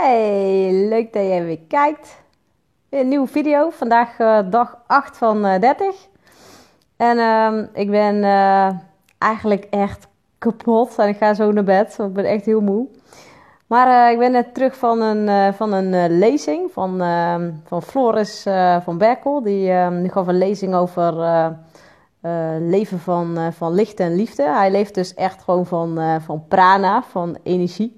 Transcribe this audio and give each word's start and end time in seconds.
Hey, 0.00 0.72
leuk 0.72 1.12
dat 1.12 1.22
je 1.22 1.42
weer 1.42 1.60
kijkt. 1.68 2.22
Een 2.88 3.08
nieuwe 3.08 3.26
video. 3.26 3.70
Vandaag 3.70 4.18
uh, 4.18 4.38
dag 4.50 4.78
8 4.86 5.16
van 5.16 5.46
uh, 5.46 5.60
30. 5.60 5.94
En 6.96 7.16
uh, 7.16 7.62
ik 7.72 7.90
ben 7.90 8.16
uh, 8.16 8.70
eigenlijk 9.18 9.66
echt 9.70 10.06
kapot. 10.38 10.98
En 10.98 11.08
ik 11.08 11.16
ga 11.16 11.34
zo 11.34 11.52
naar 11.52 11.64
bed, 11.64 11.98
ik 11.98 12.12
ben 12.12 12.24
echt 12.24 12.44
heel 12.44 12.60
moe. 12.60 12.86
Maar 13.66 14.06
eh, 14.06 14.12
ik 14.12 14.18
ben 14.18 14.32
net 14.32 14.54
terug 14.54 14.76
van 14.76 15.00
een, 15.00 15.54
van 15.54 15.72
een 15.72 16.18
lezing 16.18 16.72
van, 16.72 17.00
ehm, 17.00 17.50
van 17.64 17.82
Floris 17.82 18.42
van 18.84 18.98
Berkel. 18.98 19.42
Die, 19.42 19.70
ehm, 19.70 20.00
die 20.00 20.10
gaf 20.10 20.26
een 20.26 20.38
lezing 20.38 20.74
over 20.74 21.14
leven 22.60 22.98
van, 22.98 23.52
van 23.52 23.74
licht 23.74 24.00
en 24.00 24.14
liefde. 24.14 24.42
Hij 24.42 24.70
leeft 24.70 24.94
dus 24.94 25.14
echt 25.14 25.42
gewoon 25.42 25.66
van, 25.66 26.20
van 26.20 26.44
prana, 26.48 27.02
van 27.02 27.36
energie. 27.42 27.97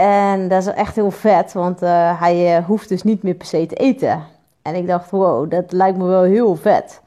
En 0.00 0.48
dat 0.48 0.62
is 0.62 0.66
echt 0.66 0.94
heel 0.94 1.10
vet, 1.10 1.52
want 1.52 1.82
uh, 1.82 2.20
hij 2.20 2.58
uh, 2.58 2.66
hoeft 2.66 2.88
dus 2.88 3.02
niet 3.02 3.22
meer 3.22 3.34
per 3.34 3.46
se 3.46 3.66
te 3.66 3.74
eten. 3.74 4.22
En 4.62 4.74
ik 4.74 4.86
dacht, 4.86 5.10
wow, 5.10 5.50
dat 5.50 5.72
lijkt 5.72 5.98
me 5.98 6.04
wel 6.04 6.22
heel 6.22 6.56
vet. 6.56 7.00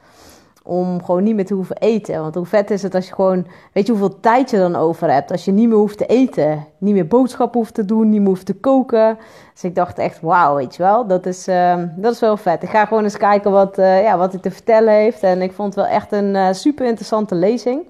Om 0.63 1.03
gewoon 1.03 1.23
niet 1.23 1.35
meer 1.35 1.45
te 1.45 1.53
hoeven 1.53 1.77
eten. 1.77 2.21
Want 2.21 2.35
hoe 2.35 2.45
vet 2.45 2.71
is 2.71 2.83
het 2.83 2.95
als 2.95 3.07
je 3.07 3.13
gewoon, 3.13 3.47
weet 3.73 3.85
je 3.85 3.91
hoeveel 3.91 4.19
tijd 4.19 4.49
je 4.49 4.57
dan 4.57 4.75
over 4.75 5.11
hebt. 5.11 5.31
Als 5.31 5.45
je 5.45 5.51
niet 5.51 5.67
meer 5.67 5.77
hoeft 5.77 5.97
te 5.97 6.05
eten. 6.05 6.65
Niet 6.77 6.93
meer 6.93 7.07
boodschappen 7.07 7.59
hoeft 7.59 7.73
te 7.73 7.85
doen, 7.85 8.09
niet 8.09 8.19
meer 8.19 8.29
hoeft 8.29 8.45
te 8.45 8.53
koken. 8.55 9.17
Dus 9.53 9.63
ik 9.63 9.75
dacht 9.75 9.97
echt, 9.97 10.21
wauw, 10.21 10.55
weet 10.55 10.75
je 10.75 10.83
wel, 10.83 11.07
dat 11.07 11.25
is, 11.25 11.47
uh, 11.47 11.83
dat 11.95 12.13
is 12.13 12.19
wel 12.19 12.37
vet. 12.37 12.63
Ik 12.63 12.69
ga 12.69 12.85
gewoon 12.85 13.03
eens 13.03 13.17
kijken 13.17 13.51
wat, 13.51 13.75
ja, 13.75 14.17
wat 14.17 14.31
hij 14.31 14.41
te 14.41 14.51
vertellen 14.51 14.93
heeft. 14.93 15.23
En 15.23 15.41
ik 15.41 15.51
vond 15.51 15.75
het 15.75 15.83
wel 15.85 15.93
echt 15.93 16.11
een 16.11 16.55
super 16.55 16.85
interessante 16.85 17.35
lezing. 17.35 17.83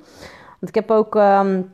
Want 0.60 0.68
ik 0.68 0.76
heb 0.76 0.92
ook... 0.92 1.16
Um, 1.16 1.74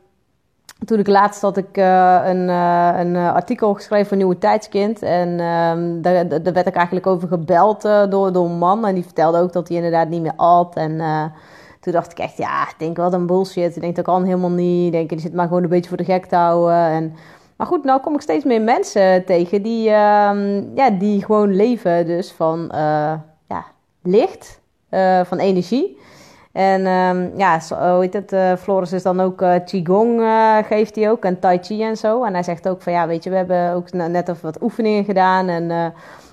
toen 0.84 0.98
ik 0.98 1.06
laatst 1.06 1.40
had 1.40 1.56
ik 1.56 1.76
uh, 1.76 2.20
een, 2.24 2.48
uh, 2.48 2.92
een 2.96 3.16
artikel 3.16 3.74
geschreven 3.74 4.06
voor 4.06 4.16
Nieuwe 4.16 4.38
Tijdskind. 4.38 5.02
En 5.02 5.28
uh, 5.28 6.02
daar, 6.02 6.28
daar, 6.28 6.52
werd 6.52 6.66
ik 6.66 6.74
eigenlijk 6.74 7.06
over 7.06 7.28
gebeld 7.28 7.82
door, 7.82 8.32
door 8.32 8.46
een 8.46 8.58
man. 8.58 8.86
En 8.86 8.94
die 8.94 9.04
vertelde 9.04 9.38
ook 9.38 9.52
dat 9.52 9.68
hij 9.68 9.76
inderdaad 9.76 10.08
niet 10.08 10.22
meer 10.22 10.36
at. 10.36 10.76
En 10.76 11.00
toen 11.80 11.92
dacht 11.92 12.12
ik 12.12 12.18
echt, 12.18 12.36
ja, 12.36 12.62
ik 12.62 12.74
denk 12.78 12.96
wat 12.96 13.12
een 13.12 13.26
bullshit. 13.26 13.76
Ik 13.76 13.82
denk 13.82 13.96
dat 13.96 14.04
kan 14.04 14.24
helemaal 14.24 14.50
niet. 14.50 14.86
Ik 14.86 14.92
denk, 14.92 15.08
die 15.08 15.20
zit 15.20 15.34
maar 15.34 15.46
gewoon 15.46 15.62
een 15.62 15.68
beetje 15.68 15.88
voor 15.88 15.96
de 15.96 16.04
gek 16.04 16.26
te 16.26 16.36
houden. 16.36 16.76
En, 16.76 17.14
maar 17.56 17.66
goed, 17.66 17.84
nou 17.84 18.00
kom 18.00 18.14
ik 18.14 18.20
steeds 18.20 18.44
meer 18.44 18.62
mensen 18.62 19.24
tegen 19.24 19.62
die, 19.62 19.90
ehm, 19.90 20.62
ja, 20.74 20.90
die 20.90 21.24
gewoon 21.24 21.54
leven 21.54 22.06
dus 22.06 22.32
van 22.32 22.68
ja, 23.48 23.64
licht, 24.02 24.60
van 25.24 25.38
energie. 25.38 25.98
En 26.52 26.86
um, 26.86 27.32
ja, 27.36 27.60
hoe 27.68 28.00
heet 28.00 28.12
het? 28.12 28.32
Uh, 28.32 28.52
Floris 28.56 28.92
is 28.92 29.02
dan 29.02 29.20
ook 29.20 29.42
uh, 29.42 29.54
Qigong 29.64 30.22
geeft 30.66 30.96
hij 30.96 31.10
ook 31.10 31.24
en 31.24 31.38
Tai 31.38 31.58
Chi 31.62 31.82
en 31.82 31.96
zo. 31.96 32.24
En 32.24 32.32
hij 32.32 32.42
zegt 32.42 32.68
ook 32.68 32.82
van 32.82 32.92
ja, 32.92 33.06
weet 33.06 33.24
je, 33.24 33.30
we 33.30 33.36
hebben 33.36 33.72
ook 33.72 33.92
net 33.92 34.28
even 34.28 34.42
wat 34.42 34.62
oefeningen 34.62 35.04
gedaan. 35.04 35.48
En 35.48 35.68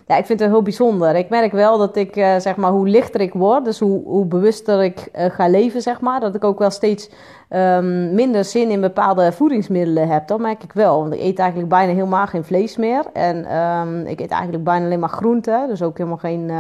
ja, 0.06 0.17
ik 0.17 0.25
vind 0.25 0.40
het 0.40 0.50
heel 0.50 0.62
bijzonder. 0.62 1.16
Ik 1.16 1.30
merk 1.30 1.52
wel 1.52 1.78
dat 1.78 1.95
ik, 1.95 2.14
zeg 2.38 2.56
maar, 2.56 2.72
hoe 2.72 2.88
lichter 2.88 3.22
ik 3.22 3.34
word, 3.34 3.66
dus 3.66 3.80
hoe, 3.80 4.03
hoe 4.03 4.25
bewuster 4.25 4.84
ik 4.84 5.09
ga 5.14 5.47
leven, 5.47 5.81
zeg 5.81 6.02
maar, 6.02 6.20
dat 6.20 6.36
ik 6.36 6.44
ook 6.44 6.59
wel 6.59 6.70
steeds 6.70 7.09
um, 7.50 8.14
minder 8.14 8.45
zin 8.45 8.70
in 8.70 8.81
bepaalde 8.81 9.31
voedingsmiddelen 9.31 10.08
heb. 10.08 10.28
Dat 10.28 10.40
merk 10.40 10.64
ik 10.64 10.73
wel. 10.73 11.00
Want 11.00 11.14
ik 11.14 11.20
eet 11.20 11.40
eigenlijk 11.40 11.70
bijna 11.70 11.94
helemaal 11.94 12.28
geen 12.28 12.44
vlees 12.44 12.78
meer. 12.78 13.03
En 13.14 13.58
um, 13.58 14.06
ik 14.06 14.20
eet 14.20 14.31
eigenlijk 14.31 14.64
bijna 14.64 14.86
alleen 14.86 15.00
maar 15.00 15.09
groenten. 15.09 15.67
Dus 15.67 15.81
ook 15.81 15.97
helemaal 15.97 16.17
geen 16.17 16.52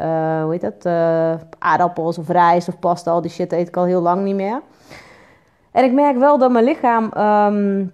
uh, 0.00 0.42
hoe 0.42 0.52
heet 0.52 0.60
dat? 0.60 0.86
Uh, 0.86 1.32
aardappels 1.58 2.18
of 2.18 2.28
rijst 2.28 2.68
of 2.68 2.78
pasta, 2.78 3.10
al 3.10 3.20
die 3.20 3.30
shit 3.30 3.52
eet 3.52 3.68
ik 3.68 3.76
al 3.76 3.84
heel 3.84 4.00
lang 4.00 4.22
niet 4.22 4.34
meer. 4.34 4.60
En 5.72 5.84
ik 5.84 5.92
merk 5.92 6.16
wel 6.18 6.38
dat 6.38 6.50
mijn 6.50 6.64
lichaam, 6.64 7.10
um, 7.18 7.92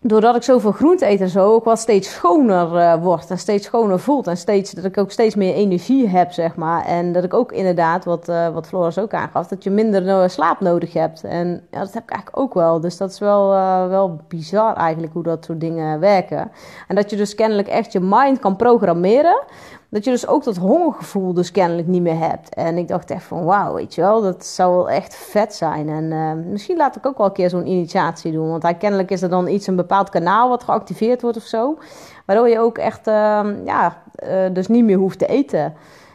doordat 0.00 0.36
ik 0.36 0.42
zoveel 0.42 0.72
groente 0.72 1.08
eet 1.08 1.20
en 1.20 1.28
zo, 1.28 1.52
ook 1.52 1.64
wel 1.64 1.76
steeds 1.76 2.12
schoner 2.12 2.74
uh, 2.74 3.02
wordt 3.02 3.30
en 3.30 3.38
steeds 3.38 3.66
schoner 3.66 4.00
voelt. 4.00 4.26
En 4.26 4.36
steeds, 4.36 4.70
dat 4.70 4.84
ik 4.84 4.98
ook 4.98 5.10
steeds 5.10 5.34
meer 5.34 5.54
energie 5.54 6.08
heb, 6.08 6.32
zeg 6.32 6.56
maar. 6.56 6.84
En 6.84 7.12
dat 7.12 7.24
ik 7.24 7.34
ook 7.34 7.52
inderdaad, 7.52 8.04
wat, 8.04 8.26
wat 8.26 8.66
Floris 8.66 8.98
ook 8.98 9.14
aangaf, 9.14 9.46
dat 9.46 9.64
je 9.64 9.70
minder 9.70 10.30
slaap 10.30 10.60
nodig 10.60 10.92
hebt. 10.92 11.24
En 11.24 11.48
ja, 11.70 11.78
dat 11.78 11.94
heb 11.94 12.02
ik 12.02 12.10
eigenlijk 12.10 12.42
ook 12.42 12.54
wel. 12.54 12.80
Dus 12.80 12.96
dat 12.96 13.10
is 13.10 13.18
wel, 13.18 13.48
wel 13.88 14.20
bizar 14.28 14.74
eigenlijk 14.74 15.12
hoe 15.12 15.22
dat 15.22 15.44
soort 15.44 15.60
dingen 15.60 16.00
werken. 16.00 16.50
En 16.88 16.96
dat 16.96 17.10
je 17.10 17.16
dus 17.16 17.34
kennelijk 17.34 17.68
echt 17.68 17.92
je 17.92 18.00
mind 18.00 18.38
kan 18.38 18.56
programmeren 18.56 19.42
dat 19.90 20.04
je 20.04 20.10
dus 20.10 20.26
ook 20.26 20.44
dat 20.44 20.56
hongergevoel 20.56 21.32
dus 21.32 21.50
kennelijk 21.50 21.88
niet 21.88 22.02
meer 22.02 22.18
hebt. 22.18 22.54
En 22.54 22.78
ik 22.78 22.88
dacht 22.88 23.10
echt 23.10 23.24
van 23.24 23.44
wauw, 23.44 23.74
weet 23.74 23.94
je 23.94 24.00
wel, 24.00 24.22
dat 24.22 24.46
zou 24.46 24.76
wel 24.76 24.90
echt 24.90 25.14
vet 25.14 25.54
zijn. 25.54 25.88
En 25.88 26.04
uh, 26.04 26.50
misschien 26.50 26.76
laat 26.76 26.96
ik 26.96 27.06
ook 27.06 27.18
wel 27.18 27.26
een 27.26 27.32
keer 27.32 27.50
zo'n 27.50 27.66
initiatie 27.66 28.32
doen. 28.32 28.50
Want 28.50 28.76
kennelijk 28.78 29.10
is 29.10 29.22
er 29.22 29.28
dan 29.28 29.48
iets, 29.48 29.66
een 29.66 29.76
bepaald 29.76 30.08
kanaal 30.08 30.48
wat 30.48 30.64
geactiveerd 30.64 31.22
wordt 31.22 31.36
of 31.36 31.42
zo. 31.42 31.78
Waardoor 32.26 32.48
je 32.48 32.58
ook 32.58 32.78
echt, 32.78 33.08
uh, 33.08 33.40
ja, 33.64 34.02
uh, 34.24 34.44
dus 34.52 34.68
niet 34.68 34.84
meer 34.84 34.98
hoeft 34.98 35.18
te 35.18 35.26
eten. 35.26 35.74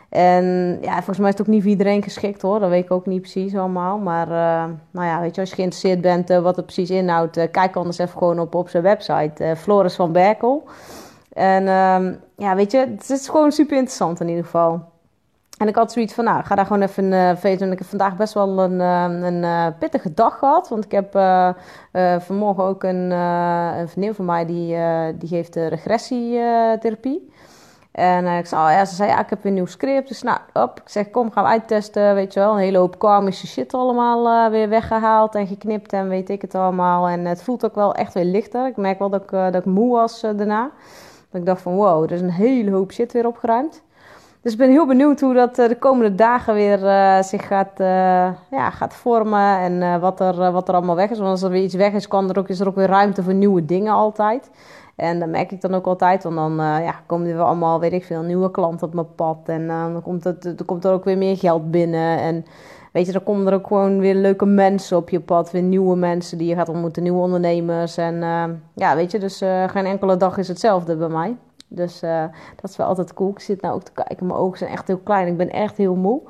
En 0.09 0.77
ja, 0.81 0.93
volgens 0.93 1.17
mij 1.17 1.29
is 1.29 1.37
het 1.37 1.47
ook 1.47 1.53
niet 1.53 1.61
voor 1.61 1.71
iedereen 1.71 2.03
geschikt 2.03 2.41
hoor. 2.41 2.59
Dat 2.59 2.69
weet 2.69 2.83
ik 2.83 2.91
ook 2.91 3.05
niet 3.05 3.21
precies 3.21 3.55
allemaal. 3.55 3.97
Maar 3.97 4.27
nou 4.91 5.07
ja, 5.07 5.21
weet 5.21 5.35
je, 5.35 5.41
als 5.41 5.49
je 5.49 5.55
geïnteresseerd 5.55 6.01
bent 6.01 6.29
wat 6.29 6.55
het 6.55 6.65
precies 6.65 6.89
inhoudt, 6.89 7.51
kijk 7.51 7.75
anders 7.75 7.97
even 7.97 8.17
gewoon 8.17 8.39
op, 8.39 8.55
op 8.55 8.69
zijn 8.69 8.83
website. 8.83 9.53
Floris 9.57 9.95
van 9.95 10.11
Berkel. 10.11 10.63
En 11.35 11.67
um, 11.67 12.19
ja, 12.35 12.55
weet 12.55 12.71
je, 12.71 12.77
het 12.77 13.09
is 13.09 13.27
gewoon 13.27 13.51
super 13.51 13.77
interessant 13.77 14.19
in 14.19 14.27
ieder 14.27 14.43
geval. 14.43 14.93
En 15.57 15.67
ik 15.67 15.75
had 15.75 15.91
zoiets 15.91 16.13
van, 16.13 16.23
nou, 16.23 16.43
ga 16.43 16.55
daar 16.55 16.65
gewoon 16.65 16.81
even 16.81 17.05
uh, 17.05 17.43
En 17.43 17.71
ik 17.71 17.77
heb 17.77 17.87
vandaag 17.87 18.15
best 18.15 18.33
wel 18.33 18.59
een, 18.59 18.79
uh, 18.79 19.27
een 19.27 19.43
uh, 19.43 19.67
pittige 19.79 20.13
dag 20.13 20.37
gehad. 20.37 20.69
Want 20.69 20.85
ik 20.85 20.91
heb 20.91 21.11
vanmorgen 22.21 22.63
ook 22.63 22.83
een, 22.83 23.11
een 23.11 24.15
van 24.15 24.25
mij, 24.25 24.45
die, 24.45 24.77
die 25.17 25.29
geeft 25.29 25.55
regressietherapie. 25.55 27.31
En 27.91 28.25
ik 28.25 28.45
zei, 28.45 28.65
oh 28.65 28.71
ja, 28.71 28.85
ze 28.85 28.95
zei, 28.95 29.09
ja, 29.09 29.19
ik 29.19 29.29
heb 29.29 29.45
een 29.45 29.53
nieuw 29.53 29.65
script. 29.65 30.07
Dus 30.07 30.21
nou, 30.21 30.39
op, 30.53 30.79
ik 30.79 30.89
zeg, 30.89 31.09
kom, 31.09 31.31
gaan 31.31 31.43
we 31.43 31.49
uittesten, 31.49 32.15
weet 32.15 32.33
je 32.33 32.39
wel. 32.39 32.51
Een 32.51 32.57
hele 32.57 32.77
hoop 32.77 32.99
karmische 32.99 33.47
shit 33.47 33.73
allemaal 33.73 34.51
weer 34.51 34.69
weggehaald 34.69 35.35
en 35.35 35.47
geknipt 35.47 35.93
en 35.93 36.07
weet 36.07 36.29
ik 36.29 36.41
het 36.41 36.55
allemaal. 36.55 37.07
En 37.07 37.25
het 37.25 37.43
voelt 37.43 37.65
ook 37.65 37.75
wel 37.75 37.93
echt 37.93 38.13
weer 38.13 38.25
lichter. 38.25 38.67
Ik 38.67 38.77
merk 38.77 38.99
wel 38.99 39.09
dat 39.09 39.21
ik, 39.21 39.29
dat 39.29 39.55
ik 39.55 39.65
moe 39.65 39.91
was 39.91 40.21
daarna. 40.21 40.71
Dat 41.29 41.41
ik 41.41 41.45
dacht 41.47 41.61
van 41.61 41.75
wow, 41.75 42.03
er 42.03 42.11
is 42.11 42.21
een 42.21 42.31
hele 42.31 42.71
hoop 42.71 42.91
shit 42.91 43.11
weer 43.11 43.27
opgeruimd. 43.27 43.83
Dus 44.45 44.53
ik 44.53 44.59
ben 44.59 44.69
heel 44.69 44.85
benieuwd 44.85 45.19
hoe 45.19 45.33
dat 45.33 45.59
eh, 45.59 45.67
de 45.67 45.77
komende 45.77 46.15
dagen 46.15 46.53
weer 46.53 46.83
uh, 46.83 47.21
zich 47.21 47.47
gaat, 47.47 47.79
uh, 47.79 47.87
ja, 48.51 48.69
gaat 48.69 48.93
vormen. 48.93 49.59
En 49.59 49.99
wat, 49.99 50.19
er, 50.19 50.51
wat 50.51 50.67
er 50.67 50.75
allemaal 50.75 50.95
weg 50.95 51.09
is. 51.09 51.17
Want 51.17 51.29
als 51.29 51.41
er 51.41 51.49
weer 51.49 51.63
iets 51.63 51.75
weg 51.75 51.93
is, 51.93 52.07
kan 52.07 52.29
er 52.29 52.39
ook, 52.39 52.49
is 52.49 52.59
er 52.59 52.67
ook 52.67 52.75
weer 52.75 52.87
ruimte 52.87 53.23
voor 53.23 53.33
nieuwe 53.33 53.65
dingen 53.65 53.93
altijd. 53.93 54.49
En 54.95 55.19
dat 55.19 55.29
merk 55.29 55.51
ik 55.51 55.61
dan 55.61 55.75
ook 55.75 55.85
altijd. 55.85 56.23
Want 56.23 56.35
dan 56.35 56.55
ja, 56.57 56.95
komen 57.05 57.27
er 57.27 57.35
wel 57.35 57.45
allemaal, 57.45 57.79
weet 57.79 57.93
ik 57.93 58.05
veel, 58.05 58.21
nieuwe 58.21 58.51
klanten 58.51 58.87
op 58.87 58.93
mijn 58.93 59.15
pad. 59.15 59.37
En 59.45 59.67
dan 59.67 60.01
komt, 60.01 60.23
het, 60.23 60.43
dan 60.43 60.65
komt 60.65 60.85
er 60.85 60.91
ook 60.91 61.03
weer 61.03 61.17
meer 61.17 61.37
geld 61.37 61.71
binnen. 61.71 62.19
En 62.19 62.45
weet 62.95 63.05
je, 63.05 63.11
dan 63.11 63.23
komen 63.23 63.47
er 63.47 63.53
ook 63.53 63.67
gewoon 63.67 63.99
weer 63.99 64.15
leuke 64.15 64.45
mensen 64.45 64.97
op 64.97 65.09
je 65.09 65.19
pad. 65.19 65.51
Weer 65.51 65.61
nieuwe 65.61 65.95
mensen 65.95 66.37
die 66.37 66.47
je 66.47 66.55
gaat 66.55 66.69
ontmoeten, 66.69 67.03
nieuwe 67.03 67.19
ondernemers. 67.19 67.97
En 67.97 68.15
uh, 68.15 68.43
ja, 68.73 68.95
weet 68.95 69.11
je, 69.11 69.19
dus 69.19 69.41
uh, 69.41 69.69
geen 69.69 69.85
enkele 69.85 70.17
dag 70.17 70.37
is 70.37 70.47
hetzelfde 70.47 70.95
bij 70.95 71.07
mij. 71.07 71.35
Dus 71.67 72.03
uh, 72.03 72.23
dat 72.61 72.69
is 72.69 72.77
wel 72.77 72.87
altijd 72.87 73.13
cool. 73.13 73.29
Ik 73.29 73.39
zit 73.39 73.61
nou 73.61 73.75
ook 73.75 73.83
te 73.83 73.91
kijken, 73.91 74.25
mijn 74.25 74.39
ogen 74.39 74.57
zijn 74.57 74.71
echt 74.71 74.87
heel 74.87 74.97
klein. 74.97 75.27
Ik 75.27 75.37
ben 75.37 75.49
echt 75.51 75.77
heel 75.77 75.95
moe 75.95 76.21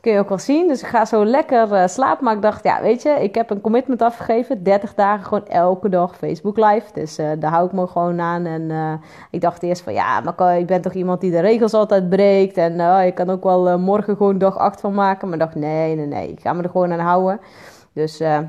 kun 0.00 0.12
je 0.12 0.18
ook 0.18 0.28
wel 0.28 0.38
zien. 0.38 0.68
Dus 0.68 0.82
ik 0.82 0.86
ga 0.86 1.04
zo 1.04 1.24
lekker 1.24 1.72
uh, 1.72 1.86
slapen. 1.86 2.24
Maar 2.24 2.34
ik 2.34 2.42
dacht, 2.42 2.64
ja, 2.64 2.82
weet 2.82 3.02
je, 3.02 3.10
ik 3.10 3.34
heb 3.34 3.50
een 3.50 3.60
commitment 3.60 4.02
afgegeven. 4.02 4.62
30 4.62 4.94
dagen 4.94 5.24
gewoon 5.24 5.46
elke 5.46 5.88
dag 5.88 6.16
Facebook 6.16 6.56
live. 6.56 6.86
Dus 6.94 7.18
uh, 7.18 7.30
daar 7.38 7.50
hou 7.50 7.66
ik 7.66 7.72
me 7.72 7.86
gewoon 7.86 8.20
aan. 8.20 8.46
En 8.46 8.62
uh, 8.62 8.92
ik 9.30 9.40
dacht 9.40 9.62
eerst 9.62 9.82
van, 9.82 9.92
ja, 9.92 10.20
maar 10.20 10.58
ik 10.58 10.66
ben 10.66 10.80
toch 10.80 10.92
iemand 10.92 11.20
die 11.20 11.30
de 11.30 11.40
regels 11.40 11.74
altijd 11.74 12.08
breekt. 12.08 12.56
En 12.56 12.72
je 13.04 13.12
kan 13.14 13.30
ook 13.30 13.42
wel 13.42 13.78
morgen 13.78 14.16
gewoon 14.16 14.38
dag 14.38 14.58
8 14.58 14.80
van 14.80 14.94
maken. 14.94 15.28
Maar 15.28 15.38
ik 15.38 15.44
dacht, 15.44 15.54
nee, 15.54 15.96
nee, 15.96 16.06
nee. 16.06 16.30
Ik 16.30 16.40
ga 16.40 16.52
me 16.52 16.62
er 16.62 16.70
gewoon 16.70 16.92
aan 16.92 16.98
houden. 16.98 17.40
Dus 17.92 18.20
ik 18.20 18.46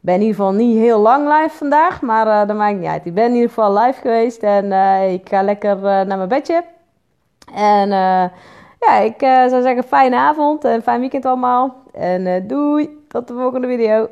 ben 0.00 0.14
in 0.14 0.20
ieder 0.20 0.36
geval 0.36 0.52
niet 0.52 0.78
heel 0.78 1.00
lang 1.00 1.28
live 1.28 1.56
vandaag. 1.56 2.00
Maar 2.00 2.46
dat 2.46 2.56
maakt 2.56 2.78
niet 2.78 2.88
uit. 2.88 3.06
Ik 3.06 3.14
ben 3.14 3.24
in 3.24 3.34
ieder 3.34 3.48
geval 3.48 3.78
live 3.78 4.00
geweest. 4.00 4.42
En 4.42 4.72
ik 5.10 5.28
ga 5.28 5.42
lekker 5.42 5.76
naar 5.80 6.06
mijn 6.06 6.28
bedje. 6.28 6.64
En 7.54 7.90
ja, 8.78 8.98
ik 8.98 9.22
uh, 9.22 9.48
zou 9.48 9.62
zeggen 9.62 9.84
fijne 9.84 10.16
avond 10.16 10.64
en 10.64 10.82
fijn 10.82 11.00
weekend 11.00 11.26
allemaal. 11.26 11.82
En 11.92 12.26
uh, 12.26 12.40
doei, 12.48 13.04
tot 13.08 13.28
de 13.28 13.34
volgende 13.34 13.66
video. 13.66 14.08